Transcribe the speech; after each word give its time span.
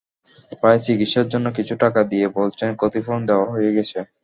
প্রায়ই 0.59 0.83
চিকিৎসার 0.85 1.27
জন্য 1.33 1.47
কিছু 1.57 1.73
টাকা 1.83 2.01
দিয়ে 2.11 2.27
বলছেন 2.37 2.69
ক্ষতিপূরণ 2.79 3.21
দেওয়া 3.29 3.47
হয়ে 3.53 3.71
গেছে। 3.77 3.97